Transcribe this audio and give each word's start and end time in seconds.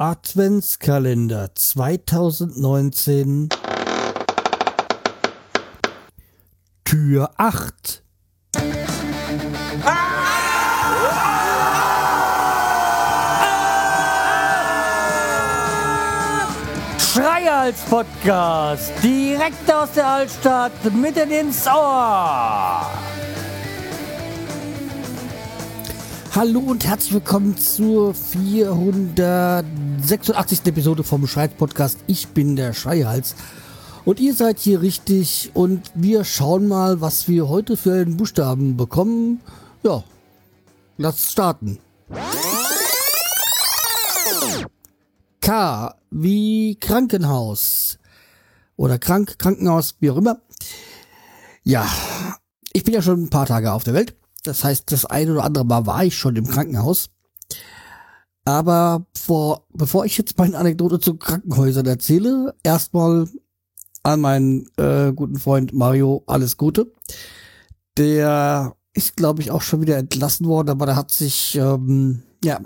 Adventskalender 0.00 1.56
2019 1.56 3.48
Tür 6.84 7.30
8 7.36 8.04
Schreihals 17.00 17.80
Podcast 17.90 18.92
direkt 19.02 19.72
aus 19.72 19.90
der 19.96 20.06
Altstadt 20.06 20.94
mitten 20.94 21.32
ins 21.32 21.66
Ohr. 21.66 22.77
Hallo 26.34 26.60
und 26.60 26.86
herzlich 26.86 27.14
willkommen 27.14 27.56
zur 27.56 28.12
486. 28.14 30.66
Episode 30.66 31.02
vom 31.02 31.26
Schreihals 31.26 31.54
Podcast. 31.54 32.00
Ich 32.06 32.28
bin 32.28 32.54
der 32.54 32.74
Schreihals 32.74 33.34
und 34.04 34.20
ihr 34.20 34.34
seid 34.34 34.58
hier 34.58 34.82
richtig 34.82 35.50
und 35.54 35.90
wir 35.94 36.24
schauen 36.24 36.68
mal, 36.68 37.00
was 37.00 37.28
wir 37.28 37.48
heute 37.48 37.78
für 37.78 37.94
einen 37.94 38.18
Buchstaben 38.18 38.76
bekommen. 38.76 39.40
Ja, 39.82 40.04
lasst 40.98 41.32
starten. 41.32 41.78
K 45.40 45.94
wie 46.10 46.76
Krankenhaus 46.76 47.98
oder 48.76 48.98
Krank, 48.98 49.38
Krankenhaus, 49.38 49.94
wie 50.00 50.10
auch 50.10 50.18
immer. 50.18 50.42
Ja, 51.62 51.88
ich 52.72 52.84
bin 52.84 52.94
ja 52.94 53.02
schon 53.02 53.24
ein 53.24 53.30
paar 53.30 53.46
Tage 53.46 53.72
auf 53.72 53.84
der 53.84 53.94
Welt. 53.94 54.14
Das 54.44 54.64
heißt, 54.64 54.90
das 54.92 55.04
eine 55.04 55.32
oder 55.32 55.44
andere 55.44 55.64
Mal 55.64 55.86
war 55.86 56.04
ich 56.04 56.16
schon 56.16 56.36
im 56.36 56.46
Krankenhaus. 56.46 57.10
Aber 58.44 59.06
vor, 59.14 59.66
bevor 59.74 60.06
ich 60.06 60.16
jetzt 60.16 60.38
meine 60.38 60.56
Anekdote 60.56 61.00
zu 61.00 61.16
Krankenhäusern 61.16 61.86
erzähle, 61.86 62.54
erstmal 62.62 63.28
an 64.02 64.20
meinen 64.20 64.66
äh, 64.76 65.12
guten 65.12 65.36
Freund 65.36 65.72
Mario 65.74 66.22
alles 66.26 66.56
Gute. 66.56 66.90
Der 67.98 68.74
ist, 68.94 69.16
glaube 69.16 69.42
ich, 69.42 69.50
auch 69.50 69.62
schon 69.62 69.82
wieder 69.82 69.98
entlassen 69.98 70.46
worden, 70.46 70.70
aber 70.70 70.86
der 70.86 70.96
hat 70.96 71.10
sich, 71.10 71.56
ähm, 71.56 72.22
ja, 72.42 72.60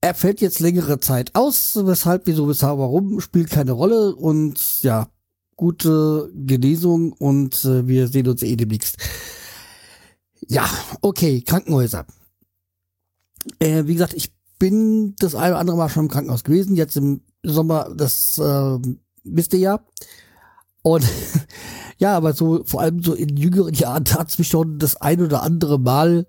er 0.00 0.14
fällt 0.14 0.40
jetzt 0.40 0.60
längere 0.60 1.00
Zeit 1.00 1.34
aus, 1.34 1.78
weshalb, 1.82 2.26
wieso, 2.26 2.48
weshalb, 2.48 2.78
warum, 2.78 3.20
spielt 3.20 3.50
keine 3.50 3.72
Rolle 3.72 4.14
und 4.14 4.82
ja, 4.82 5.08
gute 5.56 6.30
Genesung 6.34 7.12
und 7.12 7.64
äh, 7.64 7.86
wir 7.86 8.08
sehen 8.08 8.28
uns 8.28 8.42
eh 8.42 8.56
demnächst. 8.56 8.98
Ja, 10.48 10.68
okay, 11.00 11.40
Krankenhäuser. 11.42 12.06
Äh, 13.58 13.86
wie 13.86 13.94
gesagt, 13.94 14.14
ich 14.14 14.32
bin 14.58 15.14
das 15.18 15.34
eine 15.34 15.52
oder 15.52 15.60
andere 15.60 15.76
Mal 15.76 15.88
schon 15.88 16.04
im 16.04 16.10
Krankenhaus 16.10 16.44
gewesen, 16.44 16.76
jetzt 16.76 16.96
im 16.96 17.22
Sommer, 17.42 17.90
das 17.94 18.38
äh, 18.38 18.78
wisst 19.24 19.52
ihr 19.54 19.60
ja. 19.60 19.80
Und 20.82 21.04
ja, 21.98 22.16
aber 22.16 22.32
so, 22.32 22.62
vor 22.64 22.80
allem 22.80 23.02
so 23.02 23.14
in 23.14 23.36
jüngeren 23.36 23.74
Jahren 23.74 24.04
tat 24.04 24.28
es 24.28 24.38
mich 24.38 24.48
schon 24.48 24.78
das 24.78 24.96
ein 24.96 25.20
oder 25.20 25.42
andere 25.42 25.78
Mal 25.78 26.26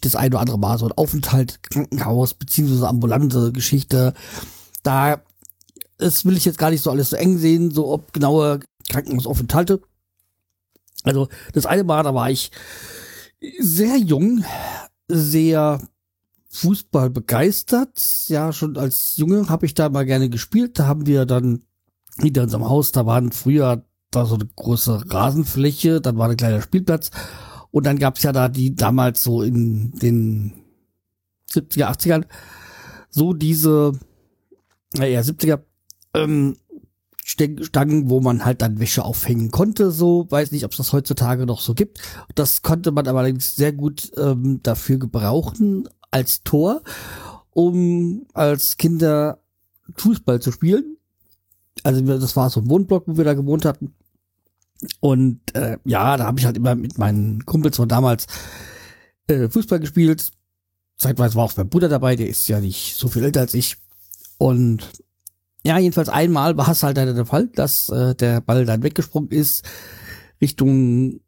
das 0.00 0.16
ein 0.16 0.32
oder 0.32 0.40
andere 0.40 0.58
Mal 0.58 0.78
so 0.78 0.86
ein 0.86 0.92
Aufenthalt, 0.92 1.62
Krankenhaus, 1.62 2.34
beziehungsweise 2.34 2.88
ambulante 2.88 3.52
Geschichte. 3.52 4.14
Da, 4.82 5.22
das 5.98 6.24
will 6.24 6.36
ich 6.36 6.44
jetzt 6.44 6.58
gar 6.58 6.70
nicht 6.70 6.82
so 6.82 6.90
alles 6.90 7.10
so 7.10 7.16
eng 7.16 7.38
sehen, 7.38 7.70
so 7.70 7.88
ob 7.92 8.12
genaue 8.12 8.60
Krankenhausaufenthalte. 8.88 9.80
Also, 11.02 11.28
das 11.52 11.66
eine 11.66 11.84
Mal, 11.84 12.02
da 12.02 12.14
war 12.14 12.30
ich 12.30 12.50
sehr 13.58 13.96
jung, 13.96 14.44
sehr 15.08 15.80
Fußball 16.48 17.10
begeistert. 17.10 18.00
Ja, 18.28 18.52
schon 18.52 18.76
als 18.76 19.16
Junge 19.16 19.48
habe 19.48 19.66
ich 19.66 19.74
da 19.74 19.88
mal 19.88 20.06
gerne 20.06 20.30
gespielt. 20.30 20.78
Da 20.78 20.86
haben 20.86 21.06
wir 21.06 21.26
dann 21.26 21.62
hinter 22.20 22.42
unserem 22.42 22.68
Haus, 22.68 22.92
da 22.92 23.06
waren 23.06 23.32
früher 23.32 23.84
da 24.10 24.24
so 24.24 24.36
eine 24.36 24.46
große 24.46 25.12
Rasenfläche, 25.12 26.00
dann 26.00 26.16
war 26.16 26.30
ein 26.30 26.36
kleiner 26.36 26.62
Spielplatz 26.62 27.10
und 27.70 27.84
dann 27.84 27.98
gab's 27.98 28.22
ja 28.22 28.32
da 28.32 28.48
die 28.48 28.74
damals 28.74 29.22
so 29.22 29.42
in 29.42 29.92
den 29.92 30.52
70er, 31.50 31.90
80ern 31.90 32.24
so 33.10 33.32
diese, 33.32 33.92
naja, 34.94 35.20
70er, 35.20 35.60
ähm, 36.14 36.56
Stangen, 37.26 38.08
wo 38.08 38.20
man 38.20 38.44
halt 38.44 38.62
dann 38.62 38.78
Wäsche 38.78 39.04
aufhängen 39.04 39.50
konnte, 39.50 39.90
so, 39.90 40.26
weiß 40.30 40.52
nicht, 40.52 40.64
ob 40.64 40.70
es 40.70 40.76
das 40.76 40.92
heutzutage 40.92 41.44
noch 41.44 41.60
so 41.60 41.74
gibt. 41.74 42.00
Das 42.36 42.62
konnte 42.62 42.92
man 42.92 43.08
aber 43.08 43.18
allerdings 43.18 43.56
sehr 43.56 43.72
gut 43.72 44.12
ähm, 44.16 44.60
dafür 44.62 44.98
gebrauchen 44.98 45.88
als 46.12 46.44
Tor, 46.44 46.82
um 47.50 48.26
als 48.32 48.76
Kinder 48.76 49.40
Fußball 49.96 50.40
zu 50.40 50.52
spielen. 50.52 50.98
Also 51.82 52.00
das 52.00 52.36
war 52.36 52.48
so 52.48 52.60
ein 52.60 52.70
Wohnblock, 52.70 53.08
wo 53.08 53.16
wir 53.16 53.24
da 53.24 53.34
gewohnt 53.34 53.64
hatten. 53.64 53.94
Und 55.00 55.40
äh, 55.54 55.78
ja, 55.84 56.16
da 56.16 56.26
habe 56.26 56.38
ich 56.38 56.46
halt 56.46 56.56
immer 56.56 56.76
mit 56.76 56.96
meinen 56.96 57.44
Kumpels 57.44 57.76
von 57.76 57.88
damals 57.88 58.26
äh, 59.26 59.48
Fußball 59.48 59.80
gespielt. 59.80 60.30
Zeitweise 60.96 61.34
war 61.34 61.44
auch 61.44 61.56
mein 61.56 61.68
Bruder 61.68 61.88
dabei, 61.88 62.14
der 62.14 62.28
ist 62.28 62.46
ja 62.46 62.60
nicht 62.60 62.94
so 62.96 63.08
viel 63.08 63.24
älter 63.24 63.40
als 63.40 63.54
ich. 63.54 63.78
Und 64.38 64.88
ja, 65.66 65.78
jedenfalls 65.78 66.08
einmal 66.08 66.56
war 66.56 66.68
es 66.68 66.84
halt 66.84 66.96
der 66.96 67.26
Fall, 67.26 67.48
dass 67.48 67.88
äh, 67.88 68.14
der 68.14 68.40
Ball 68.40 68.64
dann 68.64 68.84
weggesprungen 68.84 69.30
ist 69.30 69.64
Richtung, 70.40 71.18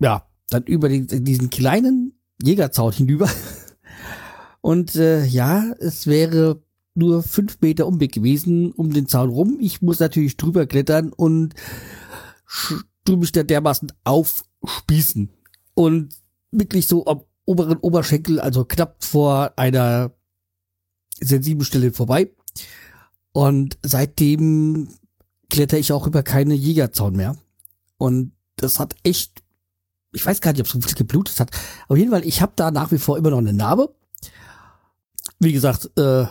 ja, 0.00 0.26
dann 0.50 0.64
über 0.64 0.88
den, 0.88 1.06
diesen 1.24 1.48
kleinen 1.48 2.18
Jägerzaun 2.42 2.92
hinüber. 2.92 3.30
Und 4.60 4.96
äh, 4.96 5.24
ja, 5.24 5.70
es 5.78 6.08
wäre 6.08 6.62
nur 6.94 7.22
fünf 7.22 7.60
Meter 7.60 7.86
Umweg 7.86 8.10
gewesen 8.10 8.72
um 8.72 8.92
den 8.92 9.06
Zaun 9.06 9.30
rum. 9.30 9.58
Ich 9.60 9.82
muss 9.82 10.00
natürlich 10.00 10.36
drüber 10.36 10.66
klettern 10.66 11.12
und 11.12 11.54
du 13.04 13.16
mich 13.16 13.32
da 13.32 13.44
dermaßen 13.44 13.92
aufspießen. 14.04 15.30
Und 15.74 16.14
wirklich 16.50 16.86
so 16.86 17.06
am 17.06 17.22
oberen 17.44 17.78
Oberschenkel, 17.78 18.40
also 18.40 18.64
knapp 18.64 19.02
vor 19.02 19.52
einer 19.56 20.12
sensiblen 21.20 21.64
Stelle 21.64 21.92
vorbei. 21.92 22.30
Und 23.32 23.78
seitdem 23.82 24.88
kletter 25.50 25.78
ich 25.78 25.92
auch 25.92 26.06
über 26.06 26.22
keine 26.22 26.54
Jägerzaun 26.54 27.16
mehr. 27.16 27.36
Und 27.98 28.32
das 28.56 28.78
hat 28.78 28.94
echt, 29.02 29.42
ich 30.12 30.24
weiß 30.24 30.40
gar 30.40 30.52
nicht, 30.52 30.60
ob 30.60 30.66
es 30.66 30.72
so 30.72 30.80
viel 30.80 30.94
geblutet 30.94 31.40
hat. 31.40 31.50
Auf 31.88 31.96
jeden 31.96 32.10
Fall, 32.10 32.24
ich 32.24 32.42
habe 32.42 32.52
da 32.56 32.70
nach 32.70 32.92
wie 32.92 32.98
vor 32.98 33.18
immer 33.18 33.30
noch 33.30 33.38
eine 33.38 33.52
Narbe. 33.52 33.94
Wie 35.38 35.52
gesagt, 35.52 35.90
äh, 35.98 36.26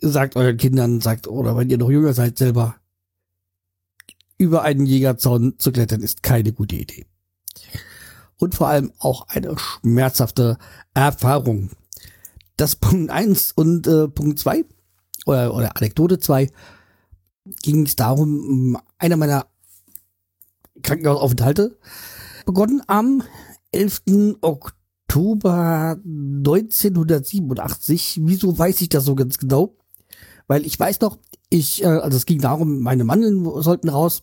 sagt 0.00 0.36
euren 0.36 0.56
Kindern, 0.56 1.00
sagt, 1.00 1.28
oder 1.28 1.56
wenn 1.56 1.70
ihr 1.70 1.78
noch 1.78 1.90
jünger 1.90 2.14
seid, 2.14 2.38
selber, 2.38 2.76
über 4.38 4.62
einen 4.62 4.86
Jägerzaun 4.86 5.58
zu 5.58 5.70
klettern 5.70 6.00
ist 6.00 6.22
keine 6.22 6.52
gute 6.52 6.76
Idee. 6.76 7.06
Und 8.38 8.54
vor 8.54 8.68
allem 8.68 8.90
auch 8.98 9.28
eine 9.28 9.54
schmerzhafte 9.58 10.56
Erfahrung. 10.94 11.70
Das 12.56 12.74
Punkt 12.74 13.10
eins 13.10 13.52
und 13.52 13.86
äh, 13.86 14.08
Punkt 14.08 14.38
zwei 14.38 14.64
oder, 15.30 15.54
oder 15.54 15.76
Anekdote 15.76 16.18
zwei 16.18 16.50
ging 17.62 17.86
es 17.86 17.96
darum, 17.96 18.76
einer 18.98 19.16
meiner 19.16 19.46
Krankenhausaufenthalte 20.82 21.78
begonnen 22.44 22.82
am 22.86 23.22
11. 23.72 24.02
Oktober 24.40 25.98
1987. 26.04 28.20
Wieso 28.22 28.58
weiß 28.58 28.80
ich 28.80 28.88
das 28.88 29.04
so 29.04 29.14
ganz 29.14 29.38
genau? 29.38 29.76
Weil 30.46 30.66
ich 30.66 30.78
weiß 30.78 31.00
noch, 31.00 31.18
ich, 31.48 31.82
äh, 31.82 31.86
also 31.86 32.16
es 32.16 32.26
ging 32.26 32.40
darum, 32.40 32.80
meine 32.80 33.04
Mandeln 33.04 33.44
sollten 33.62 33.88
raus 33.88 34.22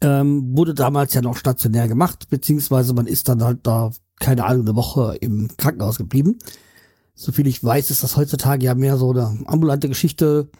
ähm, 0.00 0.56
wurde 0.56 0.74
damals 0.74 1.14
ja 1.14 1.22
noch 1.22 1.36
stationär 1.36 1.88
gemacht, 1.88 2.28
beziehungsweise 2.28 2.92
man 2.92 3.06
ist 3.06 3.28
dann 3.28 3.42
halt 3.42 3.60
da, 3.62 3.90
keine 4.18 4.44
Ahnung, 4.44 4.66
eine 4.66 4.76
Woche 4.76 5.16
im 5.20 5.48
Krankenhaus 5.56 5.98
geblieben. 5.98 6.38
Soviel 7.16 7.46
ich 7.46 7.64
weiß, 7.64 7.90
ist 7.90 8.02
das 8.02 8.16
heutzutage 8.16 8.66
ja 8.66 8.74
mehr 8.74 8.98
so 8.98 9.10
eine 9.10 9.38
ambulante 9.46 9.88
Geschichte. 9.88 10.50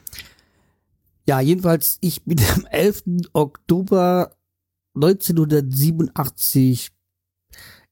Ja, 1.29 1.41
jedenfalls, 1.41 1.99
ich 2.01 2.25
bin 2.25 2.41
am 2.55 2.65
11. 2.71 3.05
Oktober 3.35 4.33
1987 4.95 6.91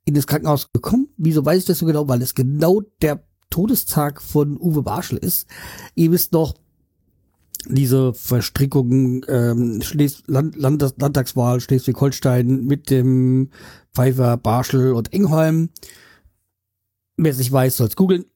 in 0.07 0.15
das 0.15 0.27
Krankenhaus 0.27 0.73
gekommen. 0.73 1.09
Wieso 1.19 1.45
weiß 1.45 1.59
ich 1.59 1.67
das 1.67 1.79
so 1.79 1.87
genau? 1.87 2.09
Weil 2.09 2.23
es 2.23 2.35
genau 2.35 2.81
der 3.03 3.23
Todestag 3.51 4.23
von 4.23 4.57
Uwe 4.59 4.83
Barschel 4.83 5.19
ist. 5.19 5.47
Ihr 5.95 6.11
wisst 6.11 6.33
noch, 6.33 6.55
diese 7.67 8.13
Verstrickungen 8.13 9.25
ähm, 9.29 9.81
Schles 9.81 10.23
Land 10.27 10.57
Land 10.57 10.83
Landtagswahl 10.99 11.61
Schleswig-Holstein 11.61 12.65
mit 12.65 12.91
dem 12.91 13.51
Pfeiffer, 13.95 14.37
Barschel 14.37 14.93
und 14.93 15.13
Engholm. 15.13 15.71
Wer 17.17 17.31
es 17.31 17.39
nicht 17.39 17.53
weiß, 17.53 17.77
soll 17.77 17.89
es 17.89 17.97
googeln. 17.97 18.27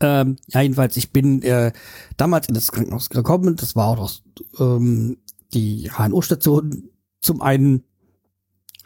Ähm, 0.00 0.36
ja, 0.48 0.60
jedenfalls, 0.60 0.96
ich 0.96 1.12
bin 1.12 1.42
äh, 1.42 1.72
damals 2.16 2.48
in 2.48 2.54
das 2.54 2.72
Krankenhaus 2.72 3.08
gekommen. 3.08 3.56
Das 3.56 3.76
war 3.76 3.88
auch 3.88 3.96
noch, 3.96 4.12
ähm, 4.58 5.18
die 5.54 5.90
HNO-Station. 5.90 6.90
Zum 7.20 7.40
einen 7.40 7.84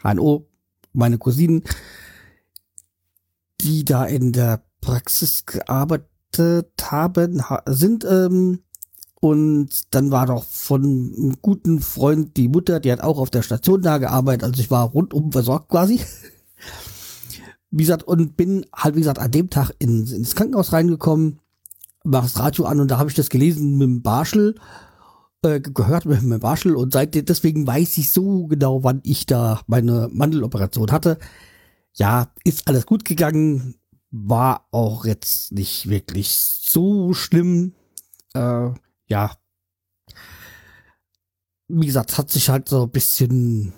HNO, 0.01 0.47
meine 0.93 1.17
Cousinen, 1.17 1.63
die 3.59 3.85
da 3.85 4.05
in 4.05 4.31
der 4.31 4.63
Praxis 4.79 5.45
gearbeitet 5.45 6.71
haben, 6.81 7.43
sind. 7.67 8.05
Ähm, 8.05 8.59
und 9.19 9.93
dann 9.93 10.09
war 10.09 10.25
doch 10.25 10.43
von 10.43 10.81
einem 10.83 11.37
guten 11.41 11.79
Freund 11.79 12.37
die 12.37 12.47
Mutter, 12.47 12.79
die 12.79 12.91
hat 12.91 13.01
auch 13.01 13.19
auf 13.19 13.29
der 13.29 13.43
Station 13.43 13.83
da 13.83 13.99
gearbeitet. 13.99 14.43
Also 14.43 14.59
ich 14.59 14.71
war 14.71 14.89
rundum 14.89 15.31
versorgt 15.31 15.69
quasi. 15.69 16.01
Wie 17.71 17.83
gesagt, 17.83 18.03
und 18.03 18.35
bin 18.35 18.65
halt, 18.75 18.95
wie 18.95 18.99
gesagt, 18.99 19.19
an 19.19 19.31
dem 19.31 19.49
Tag 19.49 19.71
in, 19.79 20.05
ins 20.05 20.35
Krankenhaus 20.35 20.73
reingekommen, 20.73 21.39
mach 22.03 22.23
das 22.23 22.39
Radio 22.39 22.65
an 22.65 22.79
und 22.79 22.91
da 22.91 22.97
habe 22.97 23.09
ich 23.09 23.15
das 23.15 23.29
gelesen 23.29 23.77
mit 23.77 23.87
dem 23.87 24.01
Barschel, 24.01 24.55
äh, 25.43 25.59
gehört 25.59 26.05
mit 26.05 26.21
dem 26.21 26.39
Barschel 26.39 26.75
und 26.75 26.93
seitdem, 26.93 27.25
deswegen 27.25 27.65
weiß 27.65 27.97
ich 27.97 28.11
so 28.11 28.47
genau, 28.47 28.83
wann 28.83 29.01
ich 29.03 29.25
da 29.25 29.61
meine 29.67 30.09
Mandeloperation 30.11 30.91
hatte. 30.91 31.17
Ja, 31.95 32.31
ist 32.43 32.67
alles 32.67 32.85
gut 32.85 33.05
gegangen, 33.05 33.75
war 34.11 34.67
auch 34.71 35.05
jetzt 35.05 35.51
nicht 35.53 35.89
wirklich 35.89 36.35
so 36.35 37.13
schlimm. 37.13 37.73
Äh, 38.33 38.69
ja, 39.07 39.31
wie 41.67 41.85
gesagt, 41.85 42.17
hat 42.17 42.29
sich 42.29 42.49
halt 42.49 42.67
so 42.67 42.83
ein 42.83 42.91
bisschen 42.91 43.73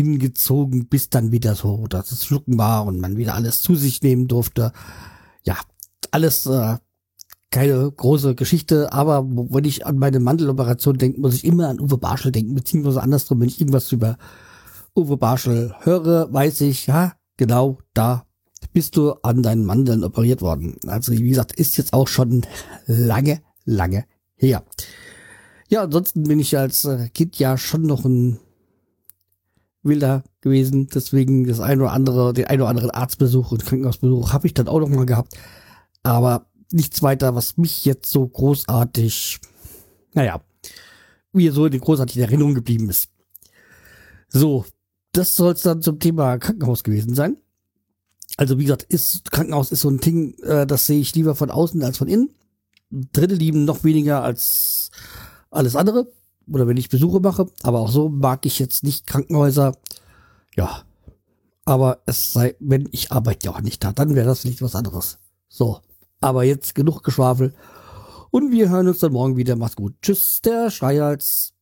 hingezogen, 0.00 0.86
bis 0.86 1.10
dann 1.10 1.32
wieder 1.32 1.54
so, 1.54 1.86
dass 1.86 2.12
es 2.12 2.24
Schlucken 2.24 2.58
war 2.58 2.86
und 2.86 3.00
man 3.00 3.16
wieder 3.16 3.34
alles 3.34 3.62
zu 3.62 3.74
sich 3.74 4.02
nehmen 4.02 4.28
durfte. 4.28 4.72
Ja, 5.44 5.56
alles 6.10 6.46
äh, 6.46 6.78
keine 7.50 7.90
große 7.90 8.34
Geschichte, 8.34 8.92
aber 8.92 9.24
wenn 9.26 9.64
ich 9.64 9.86
an 9.86 9.98
meine 9.98 10.20
Mandeloperation 10.20 10.98
denke, 10.98 11.20
muss 11.20 11.34
ich 11.34 11.44
immer 11.44 11.68
an 11.68 11.80
Uwe 11.80 11.98
Barschel 11.98 12.32
denken, 12.32 12.54
beziehungsweise 12.54 13.02
andersrum, 13.02 13.40
wenn 13.40 13.48
ich 13.48 13.60
irgendwas 13.60 13.90
über 13.90 14.18
Uwe 14.96 15.16
Barschel 15.16 15.74
höre, 15.80 16.32
weiß 16.32 16.60
ich, 16.62 16.86
ja, 16.86 17.14
genau, 17.36 17.78
da 17.94 18.24
bist 18.72 18.96
du 18.96 19.12
an 19.22 19.42
deinen 19.42 19.64
Mandeln 19.64 20.04
operiert 20.04 20.42
worden. 20.42 20.76
Also 20.86 21.12
wie 21.12 21.28
gesagt, 21.28 21.52
ist 21.52 21.76
jetzt 21.76 21.92
auch 21.92 22.06
schon 22.06 22.46
lange, 22.86 23.40
lange 23.64 24.04
ja. 24.40 24.62
Ja, 25.68 25.82
ansonsten 25.82 26.24
bin 26.24 26.40
ich 26.40 26.56
als 26.58 26.84
äh, 26.84 27.08
Kind 27.10 27.38
ja 27.38 27.56
schon 27.56 27.82
noch 27.82 28.04
ein 28.04 28.38
Wilder 29.82 30.24
gewesen. 30.40 30.88
Deswegen 30.88 31.46
das 31.46 31.60
ein 31.60 31.80
oder 31.80 31.92
andere, 31.92 32.32
den 32.32 32.46
ein 32.46 32.60
oder 32.60 32.70
anderen 32.70 32.90
Arztbesuch 32.90 33.52
und 33.52 33.64
Krankenhausbesuch 33.64 34.32
habe 34.32 34.46
ich 34.46 34.54
dann 34.54 34.68
auch 34.68 34.80
noch 34.80 34.88
mal 34.88 35.06
gehabt. 35.06 35.36
Aber 36.02 36.46
nichts 36.72 37.02
weiter, 37.02 37.34
was 37.34 37.56
mich 37.56 37.84
jetzt 37.84 38.10
so 38.10 38.26
großartig, 38.26 39.40
naja, 40.14 40.40
wie 41.32 41.48
so 41.48 41.66
in 41.66 41.80
großartigen 41.80 42.22
Erinnerung 42.22 42.54
geblieben 42.54 42.88
ist. 42.90 43.10
So, 44.28 44.64
das 45.12 45.34
soll 45.36 45.52
es 45.54 45.62
dann 45.62 45.82
zum 45.82 45.98
Thema 45.98 46.38
Krankenhaus 46.38 46.84
gewesen 46.84 47.14
sein. 47.14 47.36
Also 48.36 48.58
wie 48.58 48.64
gesagt, 48.64 48.84
ist 48.84 49.30
Krankenhaus 49.32 49.72
ist 49.72 49.80
so 49.80 49.90
ein 49.90 49.98
Ding, 49.98 50.34
äh, 50.42 50.66
das 50.66 50.86
sehe 50.86 51.00
ich 51.00 51.14
lieber 51.14 51.34
von 51.34 51.50
außen 51.50 51.82
als 51.82 51.98
von 51.98 52.08
innen. 52.08 52.30
Dritte 52.90 53.34
lieben 53.34 53.64
noch 53.64 53.84
weniger 53.84 54.22
als 54.22 54.90
alles 55.50 55.76
andere. 55.76 56.10
Oder 56.50 56.66
wenn 56.66 56.76
ich 56.76 56.88
Besuche 56.88 57.20
mache. 57.20 57.46
Aber 57.62 57.80
auch 57.80 57.90
so 57.90 58.08
mag 58.08 58.44
ich 58.46 58.58
jetzt 58.58 58.82
nicht 58.82 59.06
Krankenhäuser. 59.06 59.76
Ja. 60.56 60.82
Aber 61.64 62.00
es 62.06 62.32
sei, 62.32 62.56
wenn 62.58 62.88
ich 62.90 63.12
arbeite 63.12 63.46
ja 63.46 63.54
auch 63.54 63.60
nicht 63.60 63.84
da, 63.84 63.92
dann 63.92 64.14
wäre 64.14 64.26
das 64.26 64.40
vielleicht 64.40 64.62
was 64.62 64.74
anderes. 64.74 65.18
So. 65.48 65.80
Aber 66.20 66.44
jetzt 66.44 66.74
genug 66.74 67.02
Geschwafel. 67.02 67.54
Und 68.30 68.52
wir 68.52 68.68
hören 68.68 68.88
uns 68.88 68.98
dann 68.98 69.12
morgen 69.12 69.36
wieder. 69.36 69.56
Macht's 69.56 69.76
gut. 69.76 69.94
Tschüss, 70.02 70.40
der 70.42 70.70
Schreihals. 70.70 71.54